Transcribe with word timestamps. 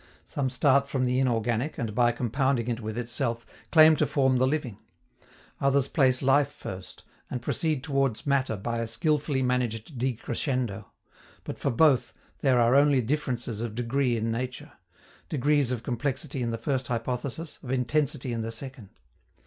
Some 0.25 0.49
start 0.49 0.87
from 0.87 1.05
the 1.05 1.19
inorganic, 1.19 1.77
and, 1.77 1.93
by 1.93 2.11
compounding 2.11 2.67
it 2.69 2.79
with 2.79 2.97
itself, 2.97 3.45
claim 3.71 3.95
to 3.97 4.07
form 4.07 4.37
the 4.37 4.47
living; 4.47 4.79
others 5.59 5.87
place 5.87 6.23
life 6.23 6.51
first, 6.51 7.03
and 7.29 7.39
proceed 7.39 7.83
towards 7.83 8.25
matter 8.25 8.57
by 8.57 8.79
a 8.79 8.87
skilfully 8.87 9.43
managed 9.43 9.99
decrescendo; 9.99 10.85
but, 11.43 11.59
for 11.59 11.69
both, 11.69 12.13
there 12.39 12.59
are 12.59 12.73
only 12.73 13.01
differences 13.01 13.61
of 13.61 13.75
degree 13.75 14.17
in 14.17 14.31
nature 14.31 14.71
degrees 15.29 15.69
of 15.69 15.83
complexity 15.83 16.41
in 16.41 16.49
the 16.49 16.57
first 16.57 16.87
hypothesis, 16.87 17.59
of 17.61 17.69
intensity 17.69 18.33
in 18.33 18.41
the 18.41 18.51
second. 18.51 18.89